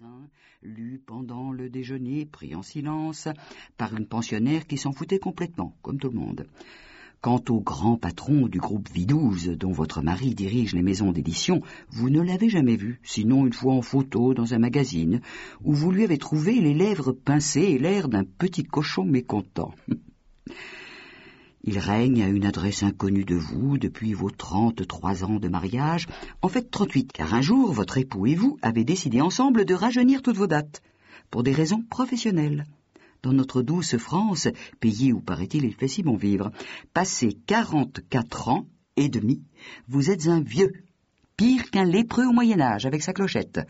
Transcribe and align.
Saint, 0.00 0.28
lu 0.62 1.02
pendant 1.04 1.50
le 1.50 1.68
déjeuner, 1.68 2.24
pris 2.24 2.54
en 2.54 2.62
silence, 2.62 3.26
par 3.76 3.96
une 3.96 4.06
pensionnaire 4.06 4.64
qui 4.68 4.78
s'en 4.78 4.92
foutait 4.92 5.18
complètement, 5.18 5.74
comme 5.82 5.98
tout 5.98 6.10
le 6.10 6.20
monde. 6.20 6.46
Quant 7.20 7.42
au 7.48 7.58
grand 7.60 7.96
patron 7.96 8.46
du 8.46 8.60
groupe 8.60 8.88
Vidouze, 8.90 9.48
dont 9.58 9.72
votre 9.72 10.00
mari 10.00 10.36
dirige 10.36 10.72
les 10.72 10.82
maisons 10.82 11.10
d'édition, 11.10 11.62
vous 11.90 12.10
ne 12.10 12.20
l'avez 12.20 12.48
jamais 12.48 12.76
vu, 12.76 13.00
sinon 13.02 13.44
une 13.44 13.52
fois 13.52 13.74
en 13.74 13.82
photo 13.82 14.34
dans 14.34 14.54
un 14.54 14.60
magazine, 14.60 15.20
où 15.64 15.72
vous 15.72 15.90
lui 15.90 16.04
avez 16.04 16.18
trouvé 16.18 16.60
les 16.60 16.74
lèvres 16.74 17.10
pincées 17.10 17.62
et 17.62 17.78
l'air 17.78 18.08
d'un 18.08 18.22
petit 18.22 18.62
cochon 18.62 19.04
mécontent. 19.04 19.74
Il 21.70 21.78
règne 21.78 22.22
à 22.22 22.28
une 22.28 22.46
adresse 22.46 22.82
inconnue 22.82 23.26
de 23.26 23.34
vous 23.34 23.76
depuis 23.76 24.14
vos 24.14 24.30
trente-trois 24.30 25.22
ans 25.22 25.38
de 25.38 25.48
mariage, 25.48 26.06
en 26.40 26.48
fait 26.48 26.70
trente-huit, 26.70 27.12
car 27.12 27.34
un 27.34 27.42
jour 27.42 27.74
votre 27.74 27.98
époux 27.98 28.26
et 28.26 28.34
vous 28.34 28.56
avez 28.62 28.84
décidé 28.84 29.20
ensemble 29.20 29.66
de 29.66 29.74
rajeunir 29.74 30.22
toutes 30.22 30.38
vos 30.38 30.46
dates, 30.46 30.80
pour 31.30 31.42
des 31.42 31.52
raisons 31.52 31.82
professionnelles. 31.82 32.64
Dans 33.22 33.34
notre 33.34 33.60
douce 33.60 33.98
France, 33.98 34.48
pays 34.80 35.12
où 35.12 35.20
paraît-il 35.20 35.66
il 35.66 35.74
fait 35.74 35.88
si 35.88 36.02
bon 36.02 36.16
vivre, 36.16 36.52
passé 36.94 37.36
quarante-quatre 37.44 38.48
ans 38.48 38.64
et 38.96 39.10
demi, 39.10 39.42
vous 39.88 40.08
êtes 40.08 40.26
un 40.26 40.40
vieux, 40.40 40.72
pire 41.36 41.70
qu'un 41.70 41.84
lépreux 41.84 42.24
au 42.24 42.32
Moyen 42.32 42.62
Âge 42.62 42.86
avec 42.86 43.02
sa 43.02 43.12
clochette. 43.12 43.60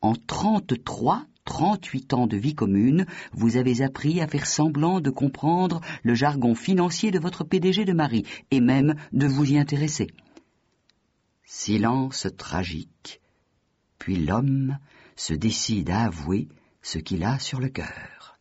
En 0.00 0.14
trente-trois, 0.14 1.26
38 1.44 2.14
ans 2.14 2.26
de 2.26 2.36
vie 2.36 2.54
commune, 2.54 3.06
vous 3.32 3.56
avez 3.56 3.82
appris 3.82 4.20
à 4.20 4.28
faire 4.28 4.46
semblant 4.46 5.00
de 5.00 5.10
comprendre 5.10 5.80
le 6.02 6.14
jargon 6.14 6.54
financier 6.54 7.10
de 7.10 7.18
votre 7.18 7.44
PDG 7.44 7.84
de 7.84 7.92
mari, 7.92 8.24
et 8.50 8.60
même 8.60 8.94
de 9.12 9.26
vous 9.26 9.50
y 9.50 9.58
intéresser. 9.58 10.08
Silence 11.44 12.28
tragique. 12.38 13.20
Puis 13.98 14.16
l'homme 14.16 14.78
se 15.16 15.34
décide 15.34 15.90
à 15.90 16.04
avouer 16.04 16.48
ce 16.82 16.98
qu'il 16.98 17.24
a 17.24 17.38
sur 17.38 17.60
le 17.60 17.68
cœur. 17.68 18.38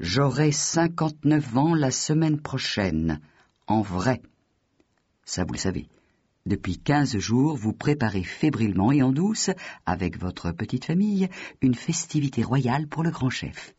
J'aurai 0.00 0.50
cinquante-neuf 0.50 1.56
ans 1.56 1.74
la 1.74 1.90
semaine 1.90 2.40
prochaine, 2.40 3.20
en 3.66 3.82
vrai. 3.82 4.20
Ça, 5.24 5.44
vous 5.44 5.52
le 5.52 5.58
savez. 5.58 5.88
Depuis 6.44 6.78
quinze 6.78 7.16
jours, 7.18 7.56
vous 7.56 7.72
préparez 7.72 8.24
fébrilement 8.24 8.90
et 8.90 9.02
en 9.02 9.12
douce, 9.12 9.50
avec 9.86 10.18
votre 10.18 10.50
petite 10.50 10.84
famille, 10.84 11.28
une 11.60 11.76
festivité 11.76 12.42
royale 12.42 12.88
pour 12.88 13.04
le 13.04 13.10
grand 13.10 13.30
chef. 13.30 13.74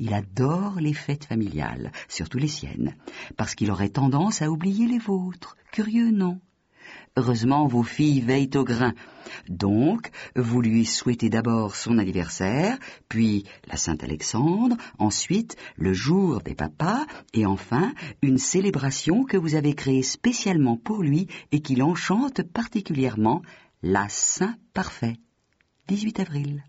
Il 0.00 0.12
adore 0.12 0.80
les 0.80 0.94
fêtes 0.94 1.26
familiales, 1.26 1.92
surtout 2.08 2.38
les 2.38 2.48
siennes, 2.48 2.96
parce 3.36 3.54
qu'il 3.54 3.70
aurait 3.70 3.88
tendance 3.88 4.42
à 4.42 4.50
oublier 4.50 4.86
les 4.86 4.98
vôtres. 4.98 5.56
Curieux, 5.72 6.10
non? 6.10 6.40
Heureusement, 7.16 7.66
vos 7.66 7.82
filles 7.82 8.20
veillent 8.20 8.50
au 8.54 8.64
grain. 8.64 8.94
Donc, 9.48 10.10
vous 10.36 10.60
lui 10.60 10.84
souhaitez 10.84 11.28
d'abord 11.28 11.74
son 11.74 11.98
anniversaire, 11.98 12.78
puis 13.08 13.44
la 13.66 13.76
Saint-Alexandre, 13.76 14.76
ensuite 14.98 15.56
le 15.76 15.92
jour 15.92 16.40
des 16.40 16.54
papas, 16.54 17.06
et 17.34 17.44
enfin 17.44 17.92
une 18.22 18.38
célébration 18.38 19.24
que 19.24 19.36
vous 19.36 19.54
avez 19.54 19.74
créée 19.74 20.02
spécialement 20.02 20.76
pour 20.76 21.02
lui 21.02 21.26
et 21.52 21.60
qui 21.60 21.74
l'enchante 21.74 22.42
particulièrement, 22.42 23.42
la 23.82 24.08
Saint-Parfait, 24.08 25.16
18 25.88 26.20
avril. 26.20 26.64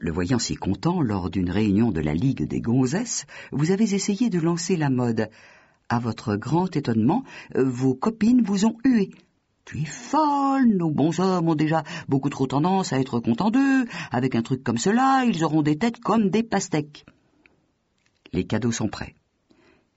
Le 0.00 0.12
voyant 0.12 0.38
si 0.38 0.54
content 0.54 1.02
lors 1.02 1.28
d'une 1.28 1.50
réunion 1.50 1.90
de 1.90 2.00
la 2.00 2.14
Ligue 2.14 2.46
des 2.46 2.60
Gonzesses, 2.60 3.26
vous 3.50 3.72
avez 3.72 3.94
essayé 3.94 4.30
de 4.30 4.38
lancer 4.38 4.76
la 4.76 4.90
mode. 4.90 5.28
À 5.88 5.98
votre 5.98 6.36
grand 6.36 6.74
étonnement, 6.76 7.24
euh, 7.56 7.64
vos 7.64 7.94
copines 7.94 8.42
vous 8.42 8.66
ont 8.66 8.76
hué. 8.84 9.10
Tu 9.64 9.80
es 9.80 9.86
folle, 9.86 10.68
nos 10.76 10.90
bons 10.90 11.20
hommes 11.20 11.48
ont 11.48 11.54
déjà 11.54 11.82
beaucoup 12.08 12.30
trop 12.30 12.46
tendance 12.46 12.92
à 12.92 13.00
être 13.00 13.20
contents 13.20 13.50
d'eux. 13.50 13.84
Avec 14.10 14.34
un 14.34 14.42
truc 14.42 14.62
comme 14.62 14.78
cela, 14.78 15.24
ils 15.26 15.44
auront 15.44 15.62
des 15.62 15.76
têtes 15.76 16.00
comme 16.00 16.30
des 16.30 16.42
pastèques. 16.42 17.04
Les 18.32 18.44
cadeaux 18.44 18.72
sont 18.72 18.88
prêts. 18.88 19.14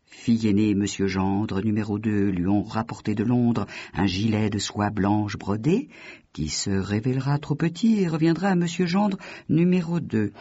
Fille 0.05 0.47
aînée, 0.47 0.75
Monsieur 0.75 1.07
Gendre, 1.07 1.61
numéro 1.61 1.97
2, 1.97 2.29
lui 2.29 2.47
ont 2.47 2.63
rapporté 2.63 3.15
de 3.15 3.23
Londres 3.23 3.65
un 3.93 4.05
gilet 4.05 4.49
de 4.49 4.59
soie 4.59 4.89
blanche 4.89 5.37
brodée, 5.37 5.89
qui 6.31 6.49
se 6.49 6.69
révélera 6.69 7.39
trop 7.39 7.55
petit 7.55 8.01
et 8.01 8.07
reviendra 8.07 8.49
à 8.49 8.55
Monsieur 8.55 8.85
Gendre, 8.85 9.17
numéro 9.49 9.99
2. 9.99 10.31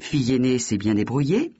Fille 0.00 0.34
aînée 0.34 0.58
s'est 0.58 0.78
bien 0.78 0.94
débrouillée, 0.94 1.52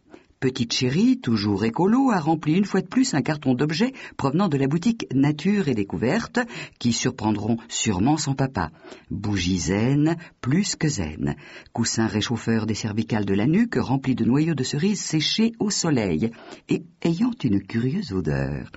Petite 0.44 0.74
chérie, 0.74 1.20
toujours 1.22 1.64
écolo, 1.64 2.10
a 2.10 2.20
rempli 2.20 2.52
une 2.52 2.66
fois 2.66 2.82
de 2.82 2.86
plus 2.86 3.14
un 3.14 3.22
carton 3.22 3.54
d'objets 3.54 3.94
provenant 4.18 4.48
de 4.48 4.58
la 4.58 4.66
boutique 4.66 5.06
Nature 5.14 5.68
et 5.68 5.74
Découverte, 5.74 6.38
qui 6.78 6.92
surprendront 6.92 7.56
sûrement 7.70 8.18
son 8.18 8.34
papa. 8.34 8.70
Bougie 9.10 9.58
zen, 9.58 10.18
plus 10.42 10.76
que 10.76 10.86
zen. 10.86 11.34
Coussin 11.72 12.06
réchauffeur 12.06 12.66
des 12.66 12.74
cervicales 12.74 13.24
de 13.24 13.32
la 13.32 13.46
nuque, 13.46 13.76
rempli 13.76 14.14
de 14.14 14.26
noyaux 14.26 14.54
de 14.54 14.64
cerises 14.64 15.00
séchés 15.00 15.52
au 15.60 15.70
soleil, 15.70 16.30
et 16.68 16.82
ayant 17.00 17.32
une 17.42 17.62
curieuse 17.62 18.12
odeur. 18.12 18.70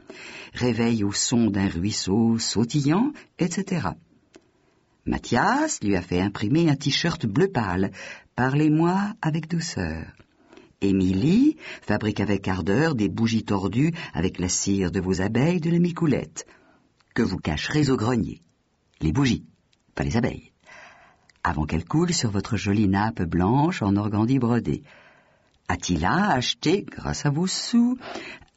Réveil 0.54 1.04
au 1.04 1.12
son 1.12 1.50
d'un 1.50 1.68
ruisseau 1.68 2.40
sautillant, 2.40 3.12
etc. 3.40 3.90
Mathias 5.06 5.84
lui 5.84 5.98
a 5.98 6.02
fait 6.02 6.22
imprimer 6.22 6.70
un 6.70 6.78
t-shirt 6.78 7.26
bleu 7.26 7.50
pâle. 7.50 7.92
Parlez-moi 8.38 9.16
avec 9.22 9.50
douceur. 9.50 10.06
Émilie 10.82 11.58
fabrique 11.82 12.20
avec 12.20 12.48
ardeur 12.48 12.94
des 12.94 13.10
bougies 13.10 13.44
tordues 13.44 13.94
avec 14.14 14.38
la 14.38 14.48
cire 14.48 14.92
de 14.92 15.00
vos 15.00 15.22
abeilles 15.22 15.60
de 15.60 15.72
la 15.72 15.80
micoulette, 15.80 16.46
que 17.16 17.24
vous 17.24 17.38
cacherez 17.38 17.90
au 17.90 17.98
grenier. 17.98 18.42
Les 19.02 19.12
bougies, 19.12 19.46
pas 19.96 20.04
les 20.04 20.18
abeilles. 20.18 20.52
Avant 21.44 21.66
qu'elles 21.66 21.86
coulent 21.86 22.14
sur 22.14 22.30
votre 22.30 22.58
jolie 22.58 22.88
nappe 22.88 23.24
blanche 23.24 23.82
en 23.82 23.96
organdie 23.96 24.38
brodée. 24.38 24.84
Attila 25.68 26.14
a 26.14 26.34
acheté, 26.34 26.84
grâce 26.84 27.26
à 27.26 27.30
vos 27.30 27.48
sous, 27.48 27.98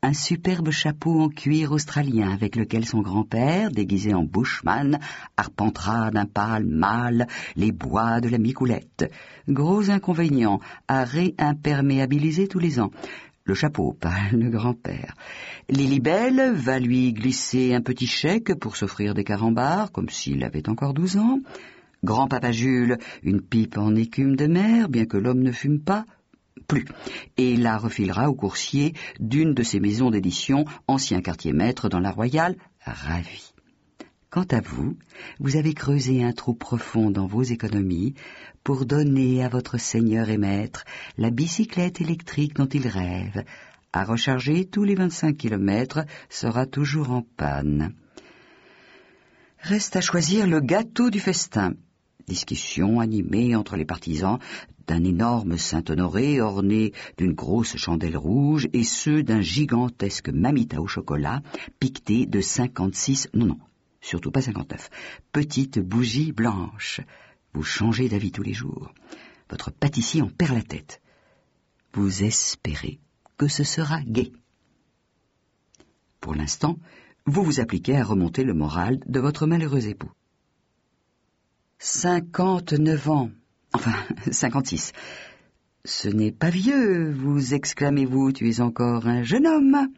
un 0.02 0.14
superbe 0.14 0.70
chapeau 0.70 1.20
en 1.20 1.28
cuir 1.28 1.72
australien 1.72 2.30
avec 2.30 2.56
lequel 2.56 2.86
son 2.86 3.02
grand-père, 3.02 3.70
déguisé 3.70 4.14
en 4.14 4.24
bushman, 4.24 4.98
arpentera 5.36 6.10
d'un 6.10 6.24
pâle 6.24 6.64
mâle 6.64 7.26
les 7.54 7.70
bois 7.70 8.20
de 8.20 8.28
la 8.28 8.38
micoulette. 8.38 9.12
Gros 9.48 9.90
inconvénient, 9.90 10.60
à 10.88 11.04
réimperméabiliser 11.04 12.48
tous 12.48 12.58
les 12.58 12.80
ans. 12.80 12.90
Le 13.44 13.54
chapeau, 13.54 13.92
pas 13.92 14.16
le 14.32 14.48
grand-père. 14.48 15.14
Lilibelle 15.68 16.52
va 16.54 16.78
lui 16.78 17.12
glisser 17.12 17.74
un 17.74 17.82
petit 17.82 18.06
chèque 18.06 18.54
pour 18.54 18.76
s'offrir 18.76 19.12
des 19.12 19.24
carambars, 19.24 19.92
comme 19.92 20.08
s'il 20.08 20.44
avait 20.44 20.68
encore 20.70 20.94
douze 20.94 21.18
ans. 21.18 21.40
Grand-papa 22.04 22.52
Jules, 22.52 22.96
une 23.22 23.42
pipe 23.42 23.76
en 23.76 23.94
écume 23.94 24.34
de 24.34 24.46
mer, 24.46 24.88
bien 24.88 25.04
que 25.04 25.18
l'homme 25.18 25.42
ne 25.42 25.52
fume 25.52 25.80
pas, 25.80 26.06
plus, 26.66 26.84
et 27.36 27.56
la 27.56 27.78
refilera 27.78 28.28
au 28.28 28.34
coursier 28.34 28.94
d'une 29.18 29.54
de 29.54 29.62
ces 29.62 29.80
maisons 29.80 30.10
d'édition, 30.10 30.64
ancien 30.86 31.20
quartier 31.20 31.52
maître 31.52 31.88
dans 31.88 32.00
la 32.00 32.10
Royale, 32.10 32.56
ravi. 32.84 33.52
Quant 34.30 34.46
à 34.52 34.60
vous, 34.60 34.96
vous 35.40 35.56
avez 35.56 35.74
creusé 35.74 36.22
un 36.22 36.32
trou 36.32 36.54
profond 36.54 37.10
dans 37.10 37.26
vos 37.26 37.42
économies 37.42 38.14
pour 38.62 38.86
donner 38.86 39.42
à 39.42 39.48
votre 39.48 39.76
seigneur 39.76 40.28
et 40.30 40.38
maître 40.38 40.84
la 41.18 41.30
bicyclette 41.30 42.00
électrique 42.00 42.54
dont 42.54 42.68
il 42.68 42.86
rêve. 42.86 43.44
À 43.92 44.04
recharger 44.04 44.66
tous 44.66 44.84
les 44.84 44.94
25 44.94 45.36
kilomètres 45.36 46.04
sera 46.28 46.64
toujours 46.64 47.10
en 47.10 47.22
panne. 47.22 47.92
Reste 49.58 49.96
à 49.96 50.00
choisir 50.00 50.46
le 50.46 50.60
gâteau 50.60 51.10
du 51.10 51.18
festin. 51.18 51.74
Discussion 52.28 53.00
animée 53.00 53.56
entre 53.56 53.76
les 53.76 53.84
partisans 53.84 54.38
d'un 54.90 55.04
énorme 55.04 55.56
Saint-Honoré 55.56 56.40
orné 56.40 56.92
d'une 57.16 57.32
grosse 57.32 57.76
chandelle 57.76 58.16
rouge 58.16 58.68
et 58.72 58.82
ceux 58.82 59.22
d'un 59.22 59.40
gigantesque 59.40 60.30
mamita 60.30 60.80
au 60.80 60.88
chocolat 60.88 61.42
piqueté 61.78 62.26
de 62.26 62.40
cinquante-six, 62.40 63.28
non, 63.32 63.46
non, 63.46 63.60
surtout 64.00 64.32
pas 64.32 64.42
cinquante-neuf, 64.42 64.90
petites 65.30 65.78
bougies 65.78 66.32
blanches. 66.32 67.02
Vous 67.54 67.62
changez 67.62 68.08
d'avis 68.08 68.32
tous 68.32 68.42
les 68.42 68.52
jours. 68.52 68.92
Votre 69.48 69.70
pâtissier 69.70 70.22
en 70.22 70.28
perd 70.28 70.56
la 70.56 70.62
tête. 70.62 71.00
Vous 71.92 72.24
espérez 72.24 72.98
que 73.36 73.46
ce 73.46 73.62
sera 73.62 74.02
gai. 74.02 74.32
Pour 76.20 76.34
l'instant, 76.34 76.80
vous 77.26 77.44
vous 77.44 77.60
appliquez 77.60 77.96
à 77.96 78.02
remonter 78.02 78.42
le 78.42 78.54
moral 78.54 78.98
de 79.06 79.20
votre 79.20 79.46
malheureux 79.46 79.86
époux. 79.86 80.10
Cinquante-neuf 81.78 83.08
ans. 83.08 83.30
Enfin, 83.72 83.94
cinquante-six. 84.30 84.92
Ce 85.84 86.08
n'est 86.08 86.32
pas 86.32 86.50
vieux, 86.50 87.10
vous 87.10 87.54
exclamez-vous, 87.54 88.32
tu 88.32 88.50
es 88.50 88.60
encore 88.60 89.06
un 89.06 89.22
jeune 89.22 89.46
homme. 89.46 89.88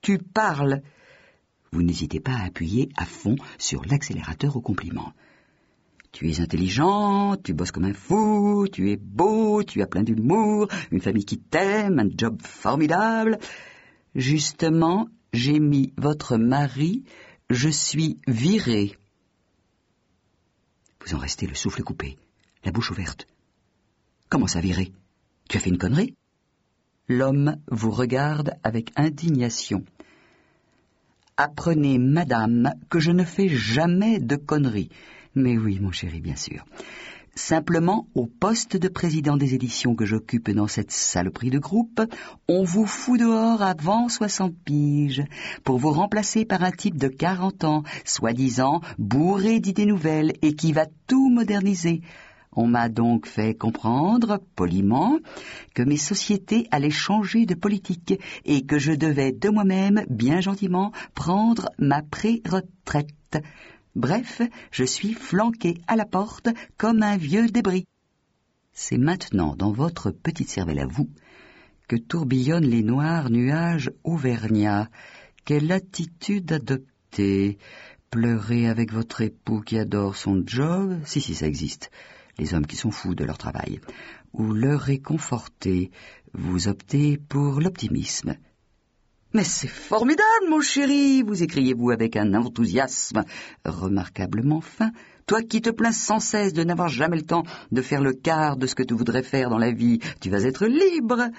Tu 0.00 0.18
parles. 0.18 0.82
Vous 1.72 1.82
n'hésitez 1.82 2.20
pas 2.20 2.32
à 2.32 2.44
appuyer 2.44 2.88
à 2.96 3.04
fond 3.04 3.36
sur 3.58 3.84
l'accélérateur 3.84 4.56
au 4.56 4.60
compliment. 4.60 5.12
Tu 6.12 6.30
es 6.30 6.40
intelligent, 6.40 7.36
tu 7.42 7.54
bosses 7.54 7.72
comme 7.72 7.86
un 7.86 7.94
fou, 7.94 8.68
tu 8.70 8.90
es 8.90 8.96
beau, 8.96 9.62
tu 9.62 9.80
as 9.80 9.86
plein 9.86 10.02
d'humour, 10.02 10.68
une 10.90 11.00
famille 11.00 11.24
qui 11.24 11.38
t'aime, 11.38 11.98
un 11.98 12.08
job 12.14 12.40
formidable. 12.42 13.38
Justement, 14.14 15.08
j'ai 15.32 15.58
mis 15.58 15.94
votre 15.96 16.36
mari, 16.36 17.04
je 17.48 17.70
suis 17.70 18.18
viré. 18.26 18.94
Vous 21.04 21.14
en 21.14 21.18
restez 21.18 21.46
le 21.46 21.54
souffle 21.54 21.82
coupé. 21.82 22.18
La 22.64 22.72
bouche 22.72 22.90
ouverte. 22.90 23.26
Comment 24.28 24.46
ça 24.46 24.60
virer 24.60 24.92
Tu 25.48 25.56
as 25.56 25.60
fait 25.60 25.70
une 25.70 25.78
connerie? 25.78 26.14
L'homme 27.08 27.56
vous 27.70 27.90
regarde 27.90 28.54
avec 28.62 28.92
indignation. 28.96 29.84
Apprenez, 31.36 31.98
madame, 31.98 32.72
que 32.88 33.00
je 33.00 33.10
ne 33.10 33.24
fais 33.24 33.48
jamais 33.48 34.18
de 34.20 34.36
conneries. 34.36 34.90
Mais 35.34 35.56
oui, 35.56 35.80
mon 35.80 35.90
chéri, 35.90 36.20
bien 36.20 36.36
sûr. 36.36 36.64
Simplement, 37.34 38.06
au 38.14 38.26
poste 38.26 38.76
de 38.76 38.88
président 38.88 39.38
des 39.38 39.54
éditions 39.54 39.94
que 39.94 40.04
j'occupe 40.04 40.50
dans 40.50 40.66
cette 40.66 40.90
saloperie 40.90 41.48
de 41.48 41.58
groupe, 41.58 42.02
on 42.46 42.62
vous 42.62 42.84
fout 42.84 43.18
dehors 43.18 43.62
avant 43.62 44.10
60 44.10 44.54
piges, 44.64 45.24
pour 45.64 45.78
vous 45.78 45.92
remplacer 45.92 46.44
par 46.44 46.62
un 46.62 46.70
type 46.70 46.98
de 46.98 47.08
40 47.08 47.64
ans, 47.64 47.82
soi-disant 48.04 48.82
bourré 48.98 49.60
d'idées 49.60 49.86
nouvelles 49.86 50.34
et 50.42 50.54
qui 50.54 50.72
va 50.74 50.84
tout 51.06 51.30
moderniser. 51.30 52.02
On 52.54 52.66
m'a 52.66 52.88
donc 52.88 53.26
fait 53.26 53.54
comprendre, 53.54 54.40
poliment, 54.56 55.18
que 55.74 55.82
mes 55.82 55.96
sociétés 55.96 56.68
allaient 56.70 56.90
changer 56.90 57.46
de 57.46 57.54
politique 57.54 58.20
et 58.44 58.66
que 58.66 58.78
je 58.78 58.92
devais 58.92 59.32
de 59.32 59.48
moi-même, 59.48 60.04
bien 60.10 60.40
gentiment, 60.40 60.92
prendre 61.14 61.70
ma 61.78 62.02
pré-retraite. 62.02 63.42
Bref, 63.94 64.42
je 64.70 64.84
suis 64.84 65.14
flanqué 65.14 65.78
à 65.86 65.96
la 65.96 66.04
porte 66.04 66.48
comme 66.76 67.02
un 67.02 67.16
vieux 67.16 67.46
débris. 67.48 67.86
C'est 68.72 68.98
maintenant 68.98 69.54
dans 69.56 69.72
votre 69.72 70.10
petite 70.10 70.48
cervelle 70.48 70.80
à 70.80 70.86
vous 70.86 71.08
que 71.88 71.96
tourbillonnent 71.96 72.68
les 72.68 72.82
noirs 72.82 73.28
nuages 73.30 73.90
auvergnats. 74.04 74.88
Quelle 75.44 75.70
attitude 75.72 76.50
adopter 76.52 77.58
Pleurer 78.10 78.68
avec 78.68 78.92
votre 78.92 79.22
époux 79.22 79.60
qui 79.60 79.78
adore 79.78 80.16
son 80.16 80.42
job 80.46 80.98
Si, 81.04 81.20
si, 81.20 81.34
ça 81.34 81.46
existe. 81.46 81.90
Les 82.38 82.54
hommes 82.54 82.66
qui 82.66 82.76
sont 82.76 82.90
fous 82.90 83.14
de 83.14 83.24
leur 83.24 83.38
travail. 83.38 83.80
Ou 84.32 84.52
leur 84.52 84.80
réconforter. 84.80 85.90
Vous 86.32 86.68
optez 86.68 87.18
pour 87.18 87.60
l'optimisme. 87.60 88.36
Mais 89.34 89.44
c'est 89.44 89.68
formidable, 89.68 90.48
mon 90.50 90.60
chéri, 90.60 91.22
vous 91.22 91.42
écriez-vous 91.42 91.90
avec 91.90 92.16
un 92.16 92.34
enthousiasme 92.34 93.24
remarquablement 93.64 94.60
fin. 94.60 94.92
Toi 95.26 95.42
qui 95.42 95.62
te 95.62 95.70
plains 95.70 95.92
sans 95.92 96.20
cesse 96.20 96.52
de 96.52 96.64
n'avoir 96.64 96.88
jamais 96.88 97.16
le 97.16 97.22
temps 97.22 97.44
de 97.70 97.80
faire 97.80 98.02
le 98.02 98.12
quart 98.12 98.56
de 98.58 98.66
ce 98.66 98.74
que 98.74 98.82
tu 98.82 98.94
voudrais 98.94 99.22
faire 99.22 99.48
dans 99.48 99.58
la 99.58 99.72
vie, 99.72 100.00
tu 100.20 100.28
vas 100.28 100.42
être 100.42 100.66
libre. 100.66 101.30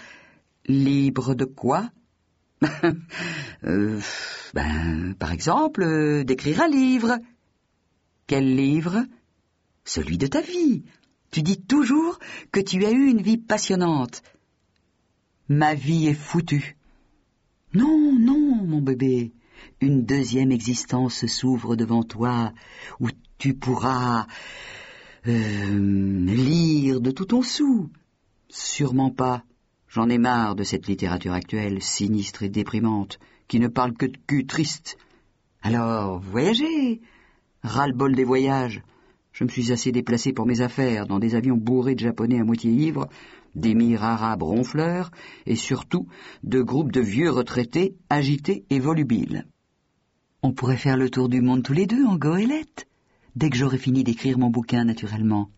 Libre 0.67 1.35
de 1.35 1.45
quoi? 1.45 1.89
Euh, 3.65 3.99
Ben, 4.53 5.15
par 5.17 5.31
exemple, 5.31 5.83
euh, 5.83 6.23
d'écrire 6.23 6.61
un 6.61 6.67
livre. 6.67 7.17
Quel 8.27 8.55
livre? 8.55 9.05
Celui 9.85 10.17
de 10.17 10.27
ta 10.27 10.41
vie. 10.41 10.83
Tu 11.31 11.41
dis 11.41 11.61
toujours 11.61 12.19
que 12.51 12.59
tu 12.59 12.85
as 12.85 12.91
eu 12.91 13.07
une 13.07 13.21
vie 13.21 13.37
passionnante. 13.37 14.21
Ma 15.49 15.73
vie 15.73 16.07
est 16.07 16.13
foutue. 16.13 16.77
Non, 17.73 18.13
non, 18.13 18.63
mon 18.65 18.81
bébé, 18.81 19.33
une 19.81 20.05
deuxième 20.05 20.51
existence 20.51 21.25
s'ouvre 21.25 21.75
devant 21.75 22.03
toi, 22.03 22.53
où 22.99 23.09
tu 23.37 23.55
pourras 23.55 24.27
euh, 25.27 26.25
lire 26.25 27.01
de 27.01 27.11
tout 27.11 27.25
ton 27.25 27.41
sou. 27.41 27.89
Sûrement 28.49 29.09
pas. 29.09 29.43
J'en 29.87 30.09
ai 30.09 30.17
marre 30.17 30.55
de 30.55 30.63
cette 30.63 30.87
littérature 30.87 31.33
actuelle, 31.33 31.81
sinistre 31.81 32.43
et 32.43 32.49
déprimante, 32.49 33.19
qui 33.47 33.59
ne 33.59 33.67
parle 33.67 33.93
que 33.93 34.05
de 34.05 34.17
cul 34.27 34.45
triste. 34.45 34.97
Alors, 35.61 36.19
voyagez 36.19 37.01
Ras-le-bol 37.63 38.15
des 38.15 38.23
voyages. 38.23 38.81
Je 39.33 39.43
me 39.43 39.49
suis 39.49 39.71
assez 39.71 39.91
déplacé 39.91 40.31
pour 40.31 40.45
mes 40.45 40.61
affaires, 40.61 41.07
dans 41.07 41.17
des 41.17 41.33
avions 41.33 41.57
bourrés 41.57 41.95
de 41.95 41.99
japonais 41.99 42.39
à 42.39 42.43
moitié 42.43 42.71
ivres, 42.71 43.09
d'émirs 43.55 44.03
arabes 44.03 44.43
ronfleurs, 44.43 45.09
et 45.47 45.55
surtout 45.55 46.07
de 46.43 46.61
groupes 46.61 46.91
de 46.91 47.01
vieux 47.01 47.31
retraités 47.31 47.95
agités 48.09 48.63
et 48.69 48.79
volubiles. 48.79 49.47
On 50.43 50.53
pourrait 50.53 50.77
faire 50.77 50.97
le 50.97 51.09
tour 51.09 51.29
du 51.29 51.41
monde 51.41 51.63
tous 51.63 51.73
les 51.73 51.87
deux 51.87 52.05
en 52.05 52.15
goélette, 52.15 52.87
dès 53.35 53.49
que 53.49 53.57
j'aurai 53.57 53.79
fini 53.79 54.03
d'écrire 54.03 54.37
mon 54.37 54.51
bouquin 54.51 54.83
naturellement. 54.83 55.49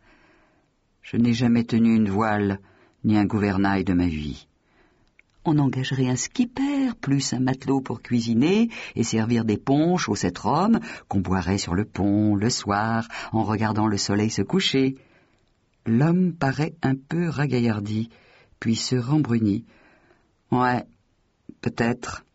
Je 1.01 1.17
n'ai 1.17 1.33
jamais 1.33 1.65
tenu 1.65 1.95
une 1.95 2.09
voile, 2.09 2.59
ni 3.03 3.17
un 3.17 3.25
gouvernail 3.25 3.83
de 3.83 3.93
ma 3.93 4.07
vie. 4.07 4.47
On 5.47 5.59
engagerait 5.59 6.09
un 6.09 6.15
skipper, 6.15 6.91
plus 6.99 7.33
un 7.33 7.39
matelot 7.39 7.79
pour 7.79 8.01
cuisiner 8.01 8.69
et 8.95 9.03
servir 9.03 9.45
des 9.45 9.57
ponches 9.57 10.09
aux 10.09 10.15
sept 10.15 10.39
hommes 10.43 10.79
qu'on 11.07 11.19
boirait 11.19 11.59
sur 11.59 11.75
le 11.75 11.85
pont 11.85 12.35
le 12.35 12.49
soir 12.49 13.07
en 13.31 13.43
regardant 13.43 13.85
le 13.85 13.97
soleil 13.97 14.31
se 14.31 14.41
coucher. 14.41 14.95
L'homme 15.85 16.33
paraît 16.33 16.73
un 16.81 16.95
peu 16.95 17.29
ragaillardi, 17.29 18.09
puis 18.59 18.75
se 18.75 18.95
rembrunit. 18.95 19.65
Ouais, 20.51 20.83
peut-être. 21.61 22.25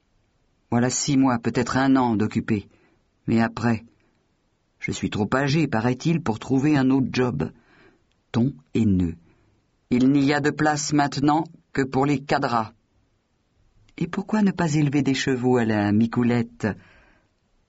Voilà 0.70 0.88
six 0.88 1.16
mois, 1.16 1.40
peut-être 1.40 1.76
un 1.76 1.96
an 1.96 2.14
d'occupé. 2.14 2.68
Mais 3.26 3.40
après, 3.40 3.84
je 4.78 4.92
suis 4.92 5.10
trop 5.10 5.28
âgé, 5.34 5.66
paraît-il, 5.66 6.22
pour 6.22 6.38
trouver 6.38 6.76
un 6.76 6.90
autre 6.90 7.08
job. 7.10 7.50
Ton 8.30 8.52
haineux. 8.74 9.16
Il 9.90 10.12
n'y 10.12 10.32
a 10.32 10.38
de 10.38 10.50
place 10.50 10.92
maintenant 10.92 11.42
que 11.72 11.82
pour 11.82 12.06
les 12.06 12.20
cadras. 12.20 12.72
Et 13.98 14.06
pourquoi 14.06 14.42
ne 14.42 14.50
pas 14.50 14.74
élever 14.74 15.02
des 15.02 15.14
chevaux 15.14 15.56
à 15.56 15.64
la 15.64 15.92
micoulette? 15.92 16.66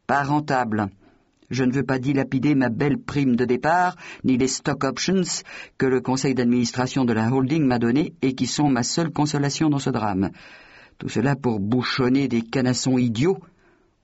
Pas 0.08 0.24
rentable 0.24 0.90
je 1.52 1.66
ne 1.66 1.72
veux 1.72 1.84
pas 1.84 2.00
dilapider 2.00 2.56
ma 2.56 2.70
belle 2.70 2.98
prime 2.98 3.36
de 3.36 3.46
départ, 3.46 3.98
ni 4.24 4.38
les 4.38 4.48
stock 4.48 4.84
options 4.86 5.44
que 5.78 5.86
le 5.86 6.00
conseil 6.00 6.34
d'administration 6.34 7.06
de 7.06 7.14
la 7.14 7.30
holding 7.30 7.66
m'a 7.66 7.78
donné 7.78 8.14
et 8.22 8.34
qui 8.34 8.48
sont 8.48 8.70
ma 8.70 8.84
seule 8.84 9.12
consolation 9.12 9.70
dans 9.70 9.80
ce 9.80 9.90
drame. 9.90 10.32
Tout 10.98 11.10
cela 11.10 11.36
pour 11.36 11.60
bouchonner 11.60 12.28
des 12.28 12.42
canassons 12.42 12.98
idiots. 12.98 13.40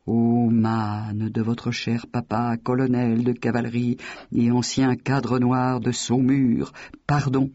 Ô 0.06 0.50
manne 0.50 1.30
de 1.30 1.42
votre 1.42 1.72
cher 1.72 2.06
papa, 2.08 2.56
colonel 2.62 3.24
de 3.24 3.34
cavalerie 3.34 3.98
et 4.34 4.52
ancien 4.52 4.96
cadre 4.96 5.40
noir 5.40 5.80
de 5.80 5.92
Saumur, 5.92 6.72
pardon. 7.08 7.50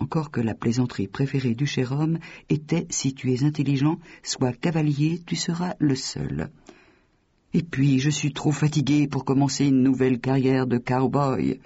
Encore 0.00 0.30
que 0.30 0.40
la 0.40 0.54
plaisanterie 0.54 1.08
préférée 1.08 1.54
du 1.54 1.66
cher 1.66 1.92
homme 1.92 2.18
était 2.48 2.86
si 2.88 3.14
tu 3.14 3.32
es 3.32 3.44
intelligent, 3.44 3.98
sois 4.22 4.54
cavalier, 4.54 5.20
tu 5.26 5.36
seras 5.36 5.74
le 5.78 5.94
seul. 5.94 6.50
Et 7.52 7.62
puis, 7.62 7.98
je 7.98 8.08
suis 8.08 8.32
trop 8.32 8.50
fatigué 8.50 9.06
pour 9.06 9.26
commencer 9.26 9.66
une 9.66 9.82
nouvelle 9.82 10.18
carrière 10.18 10.66
de 10.66 10.78
cow-boy. 10.78 11.60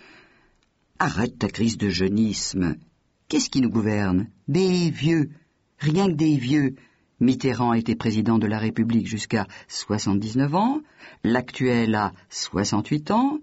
Arrête 0.99 1.39
ta 1.39 1.49
crise 1.49 1.79
de 1.79 1.91
jeunisme. 1.91 2.77
Qu'est-ce 3.29 3.51
qui 3.51 3.61
nous 3.61 3.71
gouverne? 3.71 4.29
Des 4.49 4.91
vieux. 4.91 5.31
Rien 5.79 6.09
que 6.09 6.15
des 6.15 6.37
vieux. 6.37 6.75
Mitterrand 7.25 7.73
était 7.73 7.97
président 7.97 8.39
de 8.39 8.47
la 8.47 8.59
République 8.59 9.07
jusqu'à 9.07 9.47
79 9.69 10.55
ans, 10.55 10.81
l'actuel 11.25 11.95
a 11.95 12.13
68 12.29 13.11
ans, 13.11 13.39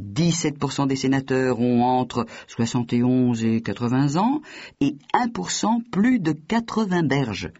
17% 0.00 0.86
des 0.86 0.96
sénateurs 0.96 1.60
ont 1.60 1.84
entre 1.84 2.26
71 2.48 3.44
et 3.44 3.60
80 3.60 4.16
ans, 4.16 4.40
et 4.80 4.96
1% 5.14 5.82
plus 5.90 6.18
de 6.18 6.32
80 6.32 7.02
berges. 7.02 7.52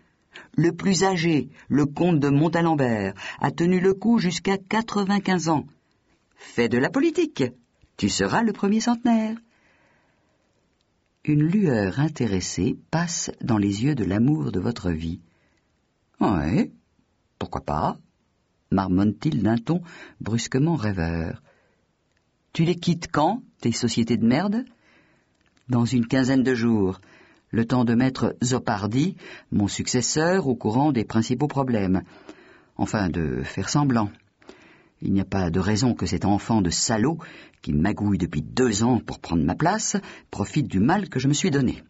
Le 0.55 0.73
plus 0.73 1.05
âgé, 1.05 1.51
le 1.69 1.85
comte 1.85 2.21
de 2.21 2.31
Montalembert, 2.31 3.15
a 3.41 3.51
tenu 3.51 3.79
le 3.79 3.93
coup 3.93 4.19
jusqu'à 4.19 4.57
95 4.57 5.49
ans. 5.51 5.67
Fais 6.37 6.69
de 6.69 6.79
la 6.79 6.89
politique. 6.89 7.45
Tu 7.97 8.09
seras 8.09 8.43
le 8.43 8.53
premier 8.53 8.81
centenaire. 8.81 9.37
Une 11.25 11.43
lueur 11.43 11.99
intéressée 12.01 12.77
passe 12.91 13.31
dans 13.43 13.59
les 13.59 13.85
yeux 13.85 13.95
de 13.95 14.05
l'amour 14.05 14.53
de 14.53 14.61
votre 14.61 14.91
vie. 14.91 15.21
Ouais, 16.21 16.73
pourquoi 17.39 17.63
pas? 17.63 17.99
Marmonne-t-il 18.71 19.43
d'un 19.43 19.59
ton 19.59 19.83
brusquement 20.21 20.77
rêveur. 20.77 21.43
Tu 22.53 22.65
les 22.65 22.77
quittes 22.77 23.09
quand, 23.13 23.43
tes 23.61 23.73
sociétés 23.73 24.17
de 24.17 24.27
merde? 24.27 24.65
Dans 25.69 25.85
une 25.85 26.07
quinzaine 26.07 26.43
de 26.43 26.55
jours 26.55 27.01
le 27.51 27.65
temps 27.65 27.85
de 27.85 27.95
mettre 27.95 28.37
Zopardi, 28.43 29.17
mon 29.51 29.69
successeur, 29.69 30.47
au 30.47 30.55
courant 30.55 30.93
des 30.93 31.05
principaux 31.05 31.49
problèmes. 31.49 32.03
Enfin, 32.77 33.09
de 33.09 33.43
faire 33.43 33.69
semblant. 33.69 34.11
Il 35.01 35.13
n'y 35.13 35.21
a 35.21 35.25
pas 35.25 35.51
de 35.51 35.61
raison 35.61 35.95
que 35.95 36.07
cet 36.07 36.25
enfant 36.25 36.61
de 36.61 36.71
salaud, 36.71 37.19
qui 37.63 37.73
magouille 37.73 38.19
depuis 38.19 38.43
deux 38.43 38.83
ans 38.83 38.99
pour 38.99 39.21
prendre 39.21 39.45
ma 39.45 39.55
place, 39.55 39.97
profite 40.31 40.69
du 40.69 40.81
mal 40.81 41.09
que 41.09 41.21
je 41.21 41.29
me 41.29 41.35
suis 41.35 41.51
donné. 41.51 41.83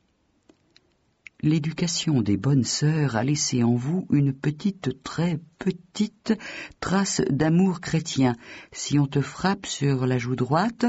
L'éducation 1.42 2.22
des 2.22 2.38
bonnes 2.38 2.64
sœurs 2.64 3.14
a 3.14 3.22
laissé 3.22 3.62
en 3.62 3.74
vous 3.74 4.06
une 4.10 4.32
petite, 4.32 5.02
très 5.02 5.38
petite 5.58 6.32
trace 6.80 7.20
d'amour 7.28 7.80
chrétien. 7.80 8.36
Si 8.72 8.98
on 8.98 9.06
te 9.06 9.20
frappe 9.20 9.66
sur 9.66 10.06
la 10.06 10.16
joue 10.16 10.34
droite, 10.34 10.86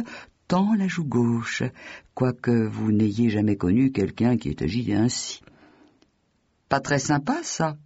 tant 0.47 0.73
la 0.73 0.87
joue 0.87 1.03
gauche, 1.03 1.63
quoique 2.13 2.65
vous 2.65 2.93
n'ayez 2.93 3.29
jamais 3.29 3.57
connu 3.57 3.91
quelqu'un 3.91 4.37
qui 4.37 4.47
ait 4.47 4.63
agi 4.63 4.93
ainsi. 4.93 5.41
Pas 6.69 6.79
très 6.79 6.99
sympa, 6.99 7.43
ça? 7.43 7.77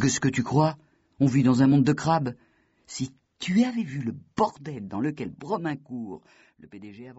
Qu'est-ce 0.00 0.20
que 0.20 0.28
tu 0.28 0.44
crois? 0.44 0.78
On 1.18 1.26
vit 1.26 1.42
dans 1.42 1.62
un 1.62 1.66
monde 1.66 1.84
de 1.84 1.92
crabes. 1.92 2.34
Si 2.86 3.12
tu 3.40 3.64
avais 3.64 3.82
vu 3.82 4.02
le 4.02 4.14
bordel 4.36 4.86
dans 4.86 5.00
lequel 5.00 5.30
Bromincourt, 5.30 6.22
le 6.60 6.68
PDG 6.68 7.08
avant 7.08 7.18